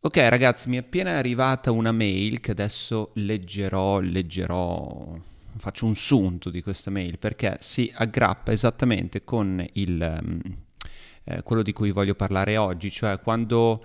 [0.00, 5.16] Ok ragazzi, mi è appena arrivata una mail che adesso leggerò, leggerò,
[5.56, 10.40] faccio un sunto di questa mail perché si aggrappa esattamente con il, um,
[11.22, 13.84] eh, quello di cui voglio parlare oggi, cioè quando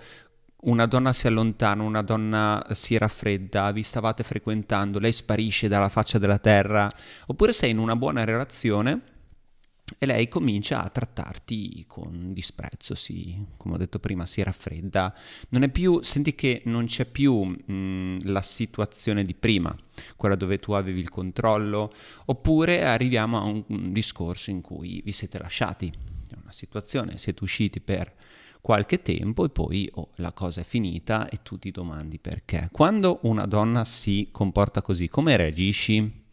[0.64, 6.18] una donna si allontana, una donna si raffredda, vi stavate frequentando, lei sparisce dalla faccia
[6.18, 6.92] della terra,
[7.26, 9.12] oppure sei in una buona relazione
[9.98, 15.14] e lei comincia a trattarti con disprezzo, si, come ho detto prima, si raffredda.
[15.50, 19.76] Non è più, senti che non c'è più mh, la situazione di prima,
[20.16, 21.92] quella dove tu avevi il controllo,
[22.24, 25.92] oppure arriviamo a un, un discorso in cui vi siete lasciati.
[26.28, 28.12] È una situazione, siete usciti per
[28.64, 32.70] qualche tempo e poi oh, la cosa è finita e tu ti domandi perché.
[32.72, 36.24] Quando una donna si comporta così, come reagisci?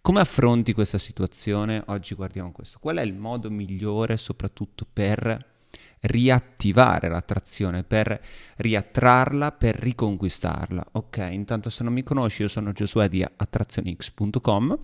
[0.00, 1.82] Come affronti questa situazione?
[1.88, 2.78] Oggi guardiamo questo.
[2.80, 5.54] Qual è il modo migliore soprattutto per
[6.00, 8.22] riattivare l'attrazione, per
[8.56, 10.82] riattrarla, per riconquistarla?
[10.92, 14.78] Ok, intanto se non mi conosci io sono Giosuè di attrazionix.com.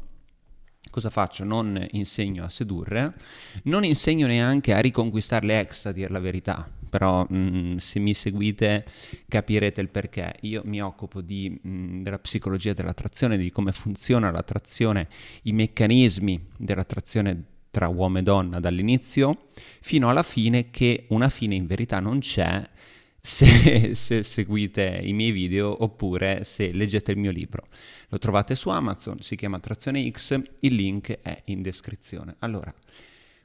[0.90, 1.44] Cosa faccio?
[1.44, 3.14] Non insegno a sedurre,
[3.62, 7.98] non insegno neanche a riconquistare le ex, a dire la verità però mh, mm, se
[8.00, 8.84] mi seguite
[9.26, 10.34] capirete il perché.
[10.42, 15.08] Io mi occupo di, mh, mm, della psicologia dell'attrazione, di come funziona l'attrazione,
[15.44, 19.46] i meccanismi dell'attrazione tra uomo e donna dall'inizio
[19.80, 22.62] fino alla fine, che una fine in verità non c'è
[23.18, 27.68] se, se, seguite i miei video oppure se leggete il mio libro.
[28.08, 32.36] Lo trovate su Amazon, si chiama Attrazione X, il link è in descrizione.
[32.40, 32.74] Allora,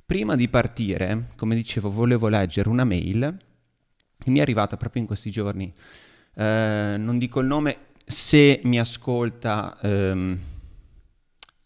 [0.08, 3.38] Prima di partire, come dicevo, volevo leggere una mail
[4.18, 5.74] che mi è arrivata proprio in questi giorni.
[6.34, 10.40] Eh, non dico il nome, se mi ascolta ehm,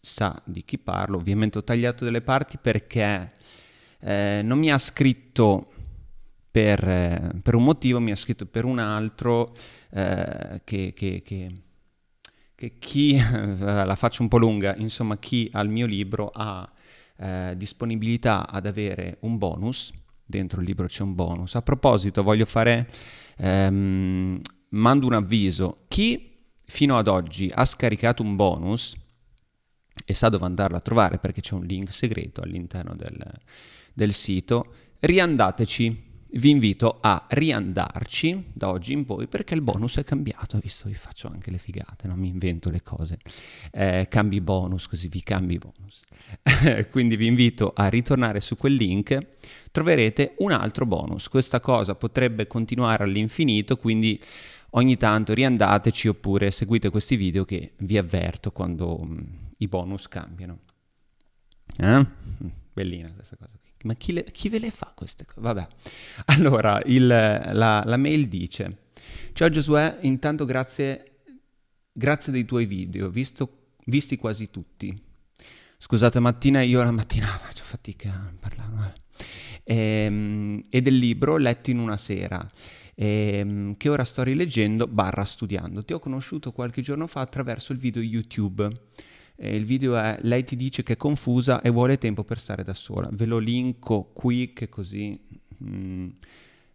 [0.00, 1.18] sa di chi parlo.
[1.18, 3.30] Ovviamente ho tagliato delle parti perché
[4.00, 5.70] eh, non mi ha scritto
[6.50, 9.54] per, eh, per, un motivo, mi ha scritto per un altro
[9.90, 11.52] eh, che, che, che,
[12.56, 13.16] che chi,
[13.60, 16.68] la faccio un po' lunga, insomma chi ha il mio libro ha
[17.22, 19.92] eh, disponibilità ad avere un bonus,
[20.24, 21.54] dentro il libro c'è un bonus.
[21.54, 22.88] A proposito, voglio fare,
[23.36, 24.40] ehm,
[24.70, 28.96] mando un avviso, chi fino ad oggi ha scaricato un bonus
[30.04, 33.24] e sa dove andarlo a trovare perché c'è un link segreto all'interno del,
[33.92, 40.04] del sito, riandateci vi invito a riandarci da oggi in poi perché il bonus è
[40.04, 43.18] cambiato, visto che faccio anche le figate, non mi invento le cose,
[43.70, 46.02] eh, cambi bonus così vi cambi bonus.
[46.90, 49.18] Quindi vi invito a ritornare su quel link,
[49.70, 51.28] troverete un altro bonus.
[51.28, 54.20] Questa cosa potrebbe continuare all'infinito, quindi
[54.70, 59.18] ogni tanto riandateci oppure seguite questi video che vi avverto quando mh, mm,
[59.58, 60.58] i bonus cambiano.
[61.78, 62.60] Eh?
[62.72, 63.52] Bellina questa cosa.
[63.84, 65.40] Ma chi, le, chi, ve le fa queste cose?
[65.40, 65.66] Vabbè.
[66.26, 68.90] Allora, il, la, la, mail dice:
[69.32, 71.20] Ciao Giosuè, intanto grazie,
[71.92, 75.10] grazie dei tuoi video, visto, visti quasi tutti.
[75.76, 78.94] Scusate, mattina io la mattina faccio fatica a parlare.
[79.64, 82.46] E, ehm, e del libro letto in una sera.
[82.94, 85.84] Ehm, che ora sto rileggendo barra studiando.
[85.84, 88.70] Ti ho conosciuto qualche giorno fa attraverso il video YouTube
[89.42, 92.62] eh, il video è lei ti dice che è confusa e vuole tempo per stare
[92.62, 93.08] da sola.
[93.10, 95.20] Ve lo linko qui che così...
[95.64, 96.08] Mm,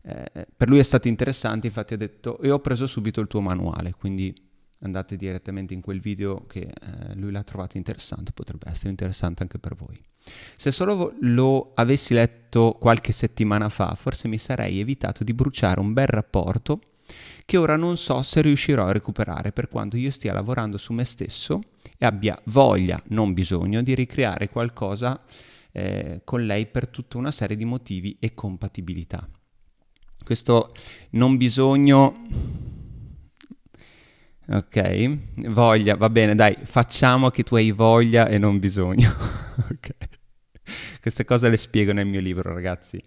[0.01, 3.41] eh, per lui è stato interessante, infatti ha detto e ho preso subito il tuo
[3.41, 4.33] manuale, quindi
[4.81, 9.59] andate direttamente in quel video che eh, lui l'ha trovato interessante, potrebbe essere interessante anche
[9.59, 9.99] per voi.
[10.55, 15.93] Se solo lo avessi letto qualche settimana fa, forse mi sarei evitato di bruciare un
[15.93, 16.79] bel rapporto
[17.47, 21.05] che ora non so se riuscirò a recuperare per quanto io stia lavorando su me
[21.05, 21.61] stesso
[21.97, 25.17] e abbia voglia, non bisogno, di ricreare qualcosa
[25.71, 29.25] eh, con lei per tutta una serie di motivi e compatibilità.
[30.25, 30.73] Questo
[31.11, 32.21] non bisogno...
[34.49, 39.09] Ok, voglia, va bene, dai, facciamo che tu hai voglia e non bisogno.
[39.71, 40.16] ok.
[41.01, 42.99] Queste cose le spiego nel mio libro, ragazzi.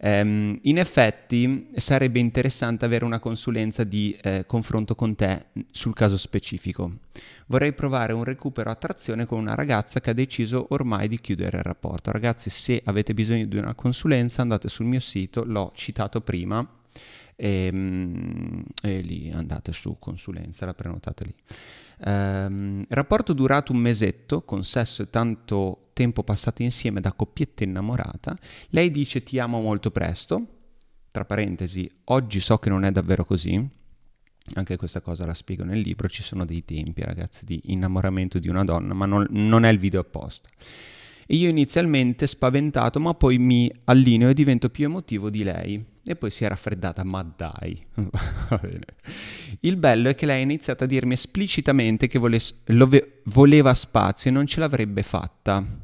[0.00, 6.16] Um, in effetti sarebbe interessante avere una consulenza di eh, confronto con te sul caso
[6.16, 6.98] specifico.
[7.46, 11.64] Vorrei provare un recupero attrazione con una ragazza che ha deciso ormai di chiudere il
[11.64, 12.10] rapporto.
[12.10, 16.66] Ragazzi, se avete bisogno di una consulenza, andate sul mio sito, l'ho citato prima.
[17.36, 21.34] E, um, e lì andate su consulenza, la prenotate lì.
[21.98, 28.36] Um, rapporto durato un mesetto, con sesso e tanto tempo passato insieme da coppietta innamorata.
[28.70, 30.46] Lei dice ti amo molto presto,
[31.10, 33.68] tra parentesi, oggi so che non è davvero così.
[34.54, 38.48] anche questa cosa la spiego nel libro, ci sono dei tempi ragazzi di innamoramento di
[38.48, 40.48] una donna, ma non, non è il video apposta.
[41.26, 45.84] E io inizialmente spaventato, ma poi mi allineo e divento più emotivo di lei.
[46.06, 47.84] E poi si è raffreddata, ma dai.
[49.60, 52.40] Il bello è che lei ha iniziato a dirmi esplicitamente che vole-
[53.24, 55.82] voleva spazio e non ce l'avrebbe fatta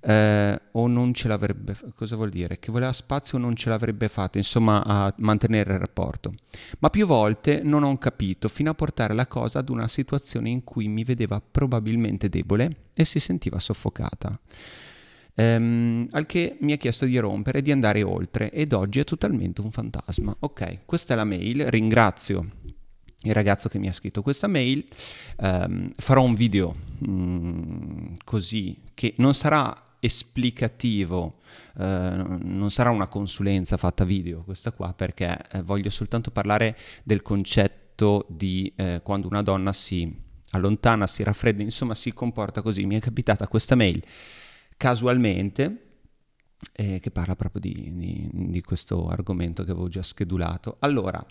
[0.00, 2.58] eh, o non ce l'avrebbe, cosa vuol dire?
[2.58, 6.32] Che voleva spazio o non ce l'avrebbe fatto, insomma, a mantenere il rapporto.
[6.78, 10.64] Ma più volte non ho capito, fino a portare la cosa ad una situazione in
[10.64, 14.38] cui mi vedeva probabilmente debole e si sentiva soffocata.
[15.40, 19.04] Um, al che mi ha chiesto di rompere e di andare oltre ed oggi è
[19.04, 20.36] totalmente un fantasma.
[20.40, 22.46] Ok, questa è la mail, ringrazio
[23.22, 24.84] il ragazzo che mi ha scritto questa mail,
[25.38, 26.74] um, farò un video
[27.06, 31.40] um, così che non sarà esplicativo,
[31.78, 37.20] eh, non sarà una consulenza fatta video questa qua perché eh, voglio soltanto parlare del
[37.22, 40.10] concetto di eh, quando una donna si
[40.52, 42.84] allontana, si raffredda, insomma si comporta così.
[42.86, 44.02] Mi è capitata questa mail
[44.80, 45.88] casualmente
[46.72, 50.76] eh, che parla proprio di, di, di questo argomento che avevo già schedulato.
[50.78, 51.22] Allora,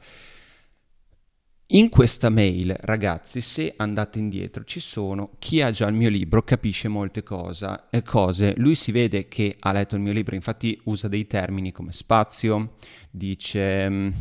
[1.72, 6.44] in questa mail, ragazzi, se andate indietro, ci sono chi ha già il mio libro,
[6.44, 8.54] capisce molte cosa, eh, cose.
[8.58, 12.76] Lui si vede che ha letto il mio libro, infatti usa dei termini come spazio,
[13.10, 14.14] dice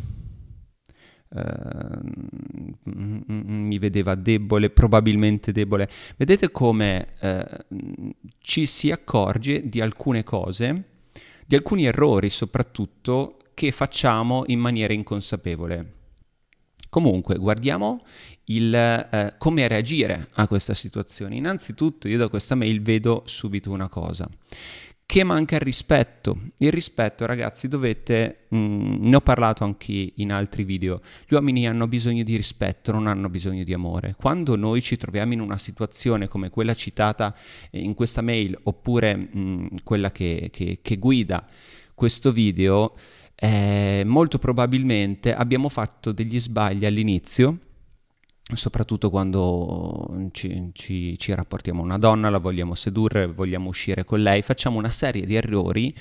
[1.31, 1.99] uh,
[2.85, 5.89] mi vedeva debole, probabilmente debole.
[6.17, 10.85] Vedete come uh, ci si accorge di alcune cose,
[11.47, 15.95] di alcuni errori soprattutto che facciamo in maniera inconsapevole.
[16.91, 18.03] Comunque, guardiamo
[18.45, 21.37] il, eh, come reagire a questa situazione.
[21.37, 24.29] Innanzitutto, io da questa mail vedo subito una cosa.
[25.11, 26.39] Che manca il rispetto.
[26.59, 28.41] Il rispetto, ragazzi, dovete.
[28.49, 31.01] Mh, mm, ne ho parlato anche in altri video.
[31.27, 34.15] Gli uomini hanno bisogno di rispetto, non hanno bisogno di amore.
[34.19, 37.35] Quando noi ci troviamo in una situazione come quella citata
[37.71, 41.43] in questa mail, oppure mh, mm, quella che, che, che guida
[41.95, 42.95] questo video,
[43.35, 47.61] eh, molto probabilmente abbiamo fatto degli sbagli all'inizio,
[48.55, 54.23] soprattutto quando ci, ci, ci rapportiamo a una donna, la vogliamo sedurre, vogliamo uscire con
[54.23, 55.95] lei, facciamo una serie di errori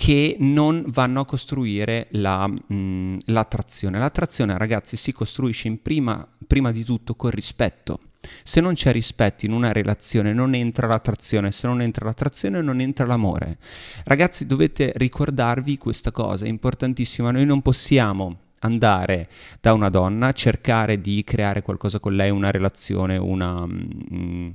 [0.00, 3.98] che non vanno a costruire la, mh, l'attrazione.
[3.98, 8.00] L'attrazione, ragazzi, si costruisce prima, prima di tutto col rispetto.
[8.42, 12.80] Se non c'è rispetto in una relazione non entra l'attrazione, se non entra l'attrazione non
[12.80, 13.58] entra l'amore.
[14.04, 19.28] Ragazzi dovete ricordarvi questa cosa, è importantissima, noi non possiamo andare
[19.60, 24.54] da una donna, cercare di creare qualcosa con lei, una relazione, una, um,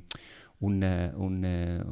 [0.60, 1.86] un, un,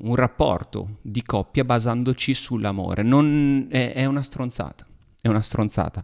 [0.00, 3.02] un, rapporto di coppia basandoci sull'amore.
[3.02, 4.86] Non, è, è una stronzata,
[5.20, 6.02] è una stronzata.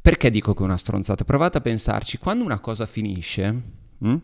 [0.00, 1.24] Perché dico che è una stronzata?
[1.24, 4.16] Provate a pensarci, quando una cosa finisce, Mm?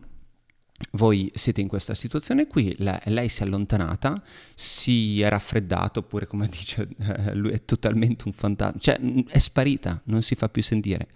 [0.93, 4.23] Voi siete in questa situazione qui, la, lei si è allontanata,
[4.55, 8.99] si è raffreddata, oppure come dice eh, lui è totalmente un fantasma, cioè
[9.29, 11.09] è sparita, non si fa più sentire.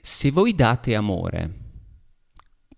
[0.00, 1.50] Se voi date amore,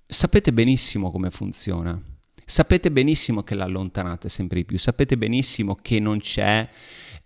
[0.06, 2.00] sapete benissimo come funziona,
[2.44, 6.68] sapete benissimo che l'allontanate sempre di più, sapete benissimo che non c'è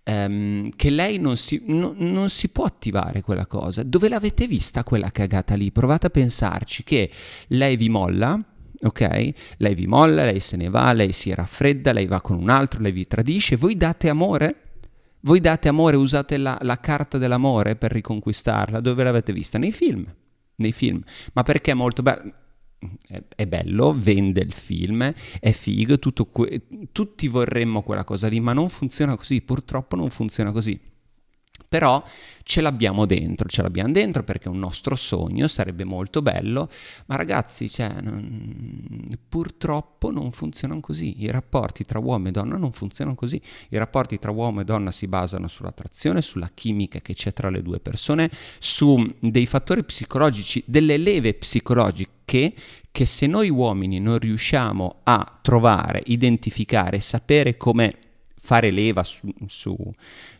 [0.04, 3.84] Um, che lei non si, no, non si, può attivare quella cosa.
[3.84, 5.70] Dove l'avete vista quella cagata lì?
[5.70, 7.08] Provate a pensarci che
[7.48, 8.42] lei vi molla,
[8.82, 9.32] ok?
[9.58, 12.80] Lei vi molla, lei se ne va, lei si raffredda, lei va con un altro,
[12.80, 13.56] lei vi tradisce.
[13.56, 14.56] Voi date amore?
[15.20, 18.80] Voi date amore, usate la, la carta dell'amore per riconquistarla.
[18.80, 19.58] Dove l'avete vista?
[19.58, 20.04] Nei film.
[20.56, 21.02] Nei film.
[21.32, 22.32] Ma perché è molto bello?
[23.36, 25.96] è, bello, vende il film, è figo,
[26.32, 30.80] que- tutti vorremmo quella cosa lì, ma non funziona così, purtroppo non funziona così
[31.72, 32.04] però
[32.42, 36.68] ce l'abbiamo dentro, ce l'abbiamo dentro perché è un nostro sogno, sarebbe molto bello,
[37.06, 42.72] ma ragazzi, cioè, non, purtroppo non funzionano così, i rapporti tra uomo e donna non
[42.72, 47.32] funzionano così, i rapporti tra uomo e donna si basano sull'attrazione, sulla chimica che c'è
[47.32, 52.52] tra le due persone, su dei fattori psicologici, delle leve psicologiche
[52.92, 57.96] che se noi uomini non riusciamo a trovare, identificare, sapere come
[58.44, 59.76] fare leva su, su,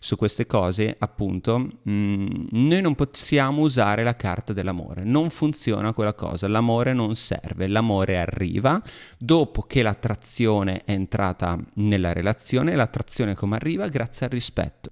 [0.01, 5.05] su queste cose, appunto, mh, mm, noi non possiamo usare la carta dell'amore.
[5.05, 6.49] Non funziona quella cosa.
[6.49, 7.69] L'amore non serve.
[7.69, 8.83] L'amore arriva
[9.17, 12.75] dopo che l'attrazione è entrata nella relazione.
[12.75, 13.87] L'attrazione come arriva?
[13.89, 14.92] Grazie al rispetto.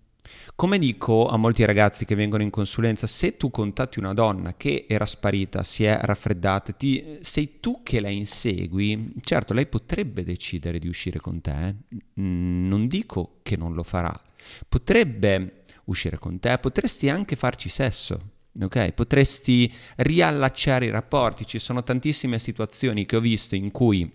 [0.54, 4.86] Come dico a molti ragazzi che vengono in consulenza, se tu contatti una donna che
[4.88, 10.78] era sparita, si è raffreddata, ti, sei tu che la insegui, certo lei potrebbe decidere
[10.78, 11.74] di uscire con te, eh.
[12.14, 14.18] non dico che non lo farà,
[14.68, 18.20] potrebbe uscire con te, potresti anche farci sesso,
[18.60, 18.92] ok?
[18.92, 24.10] Potresti riallacciare i rapporti, ci sono tantissime situazioni che ho visto in cui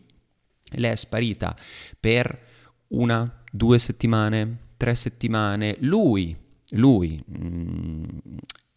[0.72, 1.56] lei è sparita
[2.00, 2.39] per
[2.89, 6.36] una, due settimane, tre settimane, lui,
[6.72, 8.03] lui mh, mm,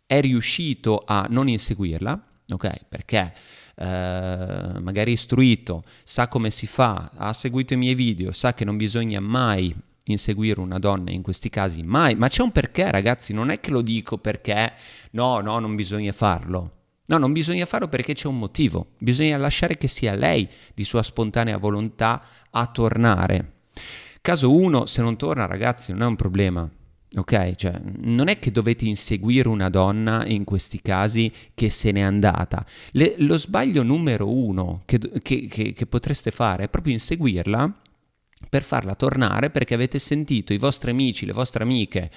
[0.07, 2.85] è riuscito a non inseguirla, ok?
[2.89, 3.33] Perché
[3.77, 8.77] eh, magari istruito, sa come si fa, ha seguito i miei video, sa che non
[8.77, 9.75] bisogna mai
[10.05, 13.71] inseguire una donna in questi casi, mai, ma c'è un perché ragazzi, non è che
[13.71, 14.73] lo dico perché
[15.13, 16.73] no, no, non bisogna farlo.
[17.07, 21.03] No, non bisogna farlo perché c'è un motivo, bisogna lasciare che sia lei di sua
[21.03, 23.53] spontanea volontà a tornare.
[24.29, 26.71] Caso 1, se non torna ragazzi non è un problema,
[27.17, 32.03] Ok, cioè non è che dovete inseguire una donna in questi casi che se n'è
[32.03, 32.63] andata.
[32.91, 37.81] Le, lo sbaglio numero uno che, che, che, che potreste fare è proprio inseguirla
[38.51, 42.11] per farla tornare perché avete sentito i vostri amici, le vostre amiche.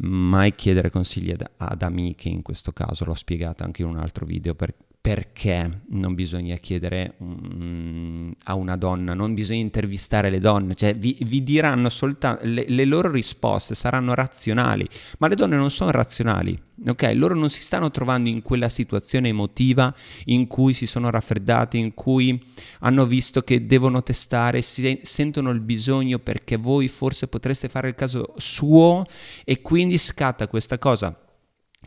[0.00, 4.26] Mai chiedere consigli ad, ad amiche in questo caso, l'ho spiegato anche in un altro
[4.26, 10.74] video per, perché non bisogna chiedere um, a una donna, non bisogna intervistare le donne,
[10.74, 14.86] cioè vi, vi diranno soltanto, le, le, loro risposte saranno razionali,
[15.18, 17.12] ma le donne non sono razionali, ok?
[17.14, 19.94] Loro non si stanno trovando in quella situazione emotiva
[20.26, 22.42] in cui si sono raffreddate, in cui
[22.80, 27.94] hanno visto che devono testare, si, sentono il bisogno perché voi forse potreste fare il
[27.94, 29.06] caso suo
[29.44, 31.16] e quindi scatta questa cosa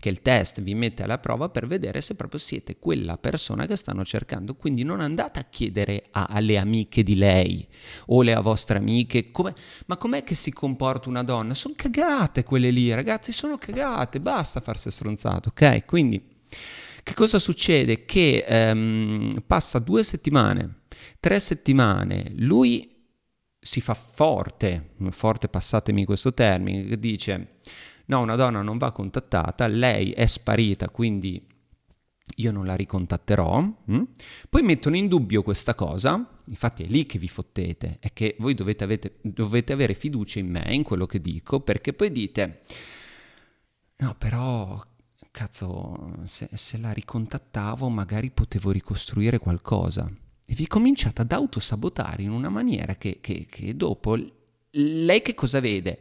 [0.01, 3.75] che il test vi mette alla prova per vedere se proprio siete quella persona che
[3.75, 4.55] stanno cercando.
[4.55, 7.65] Quindi non andate a chiedere a, alle amiche di lei
[8.07, 9.53] o alle vostre amiche, come,
[9.85, 11.53] ma com'è che si comporta una donna?
[11.53, 15.85] Sono cagate quelle lì, ragazzi, sono cagate, basta farsi stronzato, ok?
[15.85, 16.21] Quindi
[17.03, 18.03] che cosa succede?
[18.03, 18.43] Che
[18.73, 20.81] um, passa due settimane,
[21.19, 22.89] tre settimane, lui
[23.59, 27.59] si fa forte, forte passatemi questo termine, dice
[28.11, 31.41] no, una donna non va contattata, lei è sparita, quindi
[32.35, 33.61] io non la ricontatterò.
[33.85, 34.03] Hm?
[34.49, 38.53] Poi mettono in dubbio questa cosa, infatti è lì che vi fottete, è che voi
[38.53, 42.61] dovete, avete, dovete avere fiducia in me, in quello che dico, perché poi dite,
[43.97, 44.83] no però
[45.31, 50.11] cazzo, se, se, la ricontattavo magari potevo ricostruire qualcosa.
[50.45, 54.17] E vi cominciate ad autosabotare in una maniera che, che, che dopo
[54.71, 55.99] lei che cosa vede?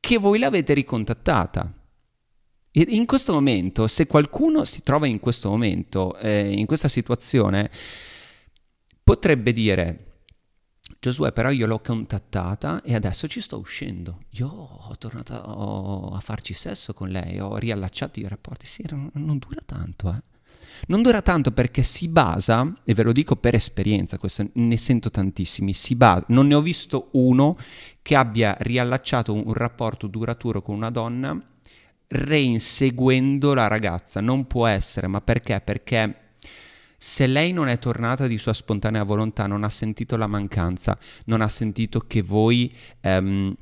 [0.00, 1.72] Che voi l'avete ricontattata.
[2.72, 7.70] E in questo momento, se qualcuno si trova in questo momento, eh, in questa situazione,
[9.04, 10.10] potrebbe dire,
[10.98, 14.24] Giosuè, però io l'ho contattata e adesso ci sto uscendo.
[14.32, 18.66] Io ho tornato a farci sesso con lei, ho riallacciato i rapporti.
[18.66, 20.22] Sì, non, non dura tanto, eh.
[20.88, 25.10] Non dura tanto perché si basa, e ve lo dico per esperienza, questo ne sento
[25.10, 27.56] tantissimi, si basa, non ne ho visto uno
[28.02, 31.38] che abbia riallacciato un, rapporto duraturo con una donna
[32.08, 34.20] reinseguendo la ragazza.
[34.20, 35.60] Non può essere, ma perché?
[35.60, 36.30] Perché
[37.02, 41.40] se lei non è tornata di sua spontanea volontà, non ha sentito la mancanza, non
[41.40, 42.70] ha sentito che voi
[43.00, 43.54] ehm,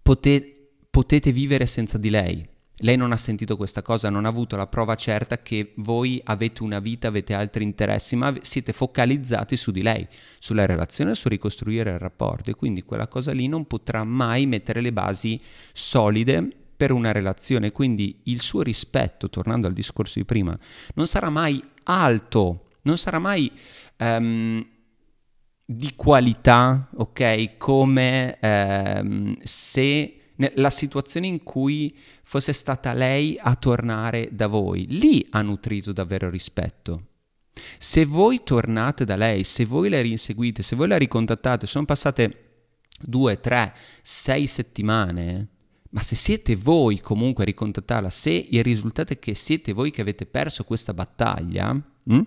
[0.00, 2.48] pote- potete vivere senza di lei,
[2.82, 6.62] lei non ha sentito questa cosa, non ha avuto la prova certa che voi avete
[6.62, 10.06] una vita, avete altri interessi, ma siete focalizzati su di lei,
[10.38, 12.50] sulla relazione, su ricostruire il rapporto.
[12.50, 15.40] E quindi quella cosa lì non potrà mai mettere le basi
[15.72, 20.58] solide per una relazione, quindi il suo rispetto, tornando al discorso di prima,
[20.94, 23.50] non sarà mai alto, non sarà mai
[23.98, 24.66] um,
[25.64, 30.16] di qualità, ok, come um, se
[30.54, 34.86] la situazione in cui fosse stata lei a tornare da voi.
[34.88, 37.06] Lì ha nutrito davvero rispetto.
[37.78, 42.50] Se voi tornate da lei, se voi la rinseguite, se voi la ricontattate, sono passate
[42.98, 45.48] due, tre, sei settimane,
[45.90, 50.00] ma se siete voi comunque a ricontattarla, se il risultato è che siete voi che
[50.00, 52.20] avete perso questa battaglia, hm?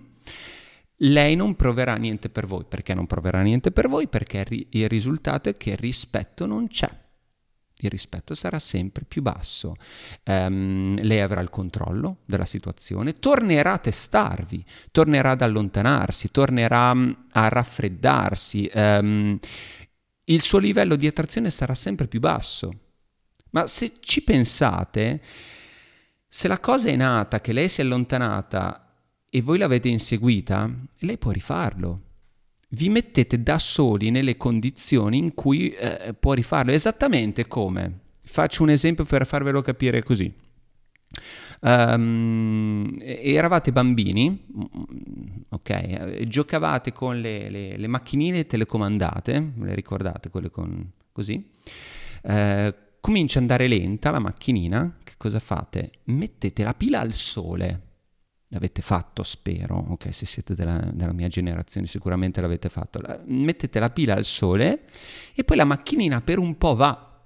[0.98, 2.64] lei non proverà niente per voi.
[2.68, 4.06] Perché non proverà niente per voi?
[4.06, 7.04] Perché il risultato è che il rispetto non c'è
[7.80, 9.76] il rispetto sarà sempre più basso.
[10.24, 17.10] Um, lei avrà il controllo della situazione, tornerà a testarvi, tornerà ad allontanarsi, tornerà mm,
[17.32, 18.70] a raffreddarsi.
[18.74, 19.38] Um,
[20.24, 22.80] il suo livello di attrazione sarà sempre più basso.
[23.50, 25.20] Ma se ci pensate,
[26.26, 28.80] se la cosa è nata, che lei si è allontanata
[29.28, 32.05] e voi l'avete inseguita, lei può rifarlo
[32.68, 36.72] vi mettete da soli nelle condizioni in cui eh, può rifarlo.
[36.72, 40.32] Esattamente come, faccio un esempio per farvelo capire così.
[41.58, 44.46] Um, eravate bambini,
[45.48, 51.52] ok, giocavate con le, le, le, macchinine telecomandate, le ricordate quelle con così?
[52.22, 55.92] Eh, comincia ad andare lenta la macchinina, che cosa fate?
[56.04, 57.85] Mettete la pila al sole.
[58.48, 63.00] L'avete fatto, spero, ok, se siete della, della mia generazione sicuramente l'avete fatto.
[63.24, 64.84] Mettete la pila al sole
[65.34, 67.20] e poi la macchinina per un po' va.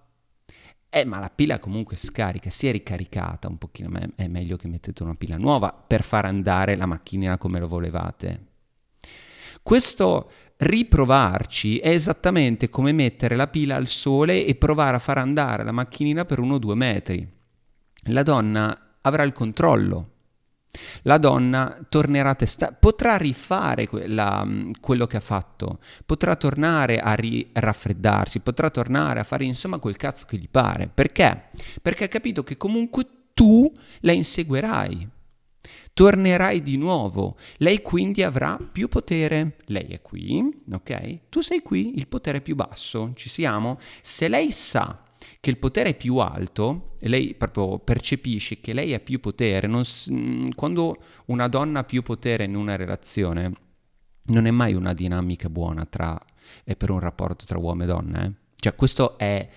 [0.88, 4.66] Eh, ma la pila comunque scarica, si è ricaricata un pochino, ma è meglio che
[4.66, 8.46] mettete una pila nuova per far andare la macchinina come lo volevate.
[9.62, 15.64] Questo riprovarci è esattamente come mettere la pila al sole e provare a far andare
[15.64, 17.30] la macchinina per uno o due metri.
[18.04, 20.08] La donna avrà il controllo.
[21.02, 24.46] La donna tornerà a testare, potrà rifare quella,
[24.80, 29.96] quello che ha fatto, potrà tornare a ri- raffreddarsi, potrà tornare a fare insomma quel
[29.96, 30.88] cazzo che gli pare.
[30.92, 31.50] Perché?
[31.82, 35.08] Perché ha capito che comunque tu la inseguirai
[35.92, 37.36] tornerai di nuovo.
[37.58, 39.56] Lei quindi avrà più potere.
[39.66, 41.28] Lei è qui, ok?
[41.28, 43.12] Tu sei qui, il potere è più basso.
[43.14, 43.76] Ci siamo?
[44.00, 45.02] Se lei sa
[45.40, 49.66] che il potere è più alto, e lei proprio percepisce che lei ha più potere,
[49.66, 49.82] non,
[50.12, 53.52] mm, quando una donna ha più potere in una relazione,
[54.24, 56.20] non è mai una dinamica buona tra,
[56.76, 58.24] per un rapporto tra uomo e donna.
[58.24, 58.32] Eh?
[58.54, 59.48] Cioè questo è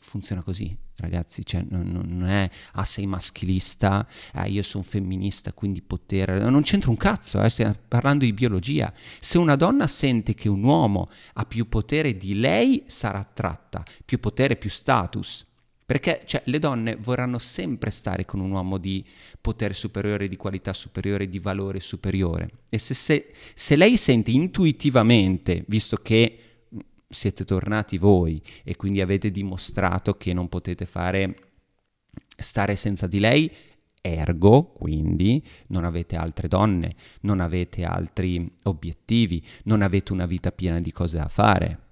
[0.00, 5.82] funziona così, ragazzi, cioè, non, non, è ah sei maschilista, ah, io sono femminista, quindi
[5.82, 8.92] potere, non c'entra un cazzo, eh, stiamo parlando di biologia.
[9.18, 14.20] Se una donna sente che un uomo ha più potere di lei, sarà attratta, più
[14.20, 15.46] potere, più status.
[15.84, 19.02] Perché cioè, le donne vorranno sempre stare con un uomo di
[19.40, 22.50] potere superiore, di qualità superiore, di valore superiore.
[22.68, 26.47] E se, se, se lei sente intuitivamente, visto che
[27.08, 31.34] siete tornati voi e quindi avete dimostrato che non potete fare
[32.36, 33.50] stare senza di lei,
[34.00, 40.80] ergo quindi non avete altre donne, non avete altri obiettivi, non avete una vita piena
[40.80, 41.87] di cose da fare.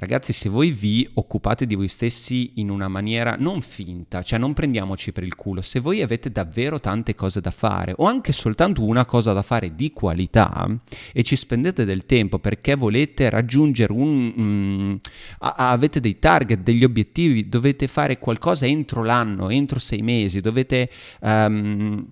[0.00, 4.54] Ragazzi, se voi vi occupate di voi stessi in una maniera non finta, cioè non
[4.54, 8.82] prendiamoci per il culo, se voi avete davvero tante cose da fare o anche soltanto
[8.82, 10.66] una cosa da fare di qualità
[11.12, 14.32] e ci spendete del tempo perché volete raggiungere un...
[14.40, 14.94] Mm,
[15.40, 20.88] avete dei target, degli obiettivi, dovete fare qualcosa entro l'anno, entro sei mesi, dovete...
[21.20, 22.08] Um,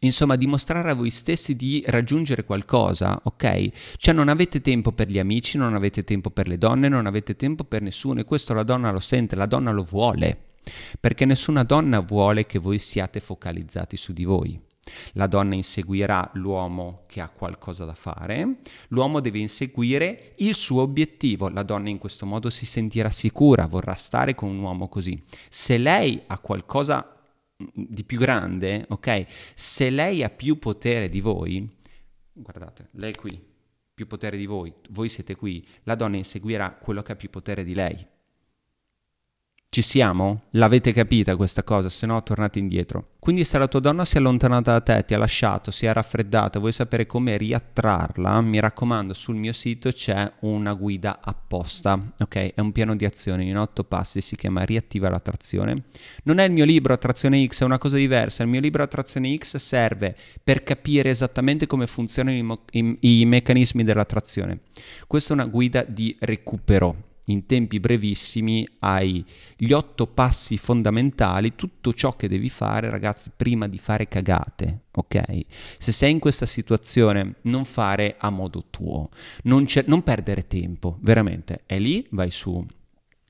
[0.00, 3.96] insomma dimostrare a voi stessi di raggiungere qualcosa, ok?
[3.96, 7.36] Cioè non avete tempo per gli amici, non avete tempo per le donne, non avete
[7.36, 10.38] tempo per nessuno e questo la donna lo sente, la donna lo vuole,
[10.98, 14.60] perché nessuna donna vuole che voi siate focalizzati su di voi.
[15.12, 18.56] La donna inseguirà l'uomo che ha qualcosa da fare,
[18.88, 23.94] l'uomo deve inseguire il suo obiettivo, la donna in questo modo si sentirà sicura, vorrà
[23.94, 25.22] stare con un uomo così.
[25.48, 27.19] Se lei ha qualcosa
[27.72, 29.26] di più grande, ok?
[29.54, 31.68] Se lei ha più potere di voi,
[32.32, 33.40] guardate, lei è qui,
[33.94, 37.64] più potere di voi, voi siete qui, la donna inseguirà quello che ha più potere
[37.64, 38.06] di lei.
[39.72, 40.46] Ci siamo?
[40.54, 41.88] L'avete capita questa cosa?
[41.88, 43.10] Se no tornate indietro.
[43.20, 45.92] Quindi se la tua donna si è allontanata da te, ti ha lasciato, si è
[45.92, 52.54] raffreddata, vuoi sapere come riattrarla, mi raccomando, sul mio sito c'è una guida apposta, ok?
[52.54, 55.84] È un piano di azione in otto passi, si chiama Riattiva l'attrazione.
[56.24, 58.42] Non è il mio libro Attrazione X, è una cosa diversa.
[58.42, 63.24] Il mio libro Attrazione X serve per capire esattamente come funzionano i, mo- i, i
[63.24, 64.62] meccanismi dell'attrazione.
[65.06, 69.24] Questa è una guida di recupero in tempi brevissimi hai
[69.56, 75.44] gli otto passi fondamentali, tutto ciò che devi fare, ragazzi, prima di fare cagate, ok?
[75.78, 79.10] Se sei in questa situazione, non fare a modo tuo,
[79.44, 82.64] non, non perdere tempo, veramente, è lì, vai su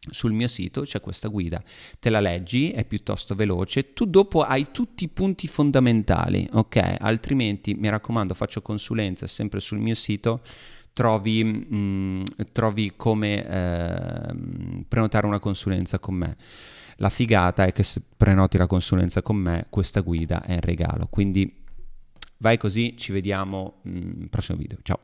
[0.08, 1.62] sul mio sito c'è questa guida,
[1.98, 6.96] te la leggi, è piuttosto veloce, tu dopo hai tutti i punti fondamentali, ok?
[6.98, 10.40] Altrimenti mi raccomando, faccio consulenza sempre sul mio sito
[10.92, 12.22] trovi, mh, mm,
[12.52, 14.34] trovi come eh,
[14.88, 16.36] prenotare una consulenza con me.
[16.96, 21.06] La figata è che se prenoti la consulenza con me, questa guida è in regalo.
[21.08, 21.52] Quindi
[22.38, 24.78] vai così, ci vediamo nel mm, prossimo video.
[24.82, 24.98] Ciao.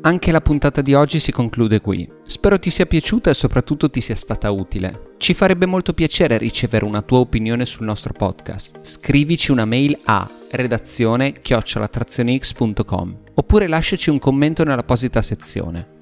[0.00, 2.08] Anche la puntata di oggi si conclude qui.
[2.24, 5.14] Spero ti sia piaciuta e soprattutto ti sia stata utile.
[5.18, 8.78] Ci farebbe molto piacere ricevere una tua opinione sul nostro podcast.
[8.80, 15.96] Scrivici una mail a redazione chiocciolattrazionex.com oppure lasciaci un commento nell'apposita sezione.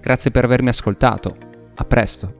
[0.00, 1.36] Grazie per avermi ascoltato.
[1.74, 2.37] A presto.